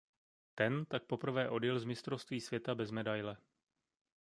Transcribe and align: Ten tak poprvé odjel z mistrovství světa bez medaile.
Ten 0.55 0.85
tak 0.85 1.03
poprvé 1.05 1.49
odjel 1.49 1.79
z 1.79 1.85
mistrovství 1.85 2.41
světa 2.41 2.75
bez 2.75 2.91
medaile. 2.91 3.37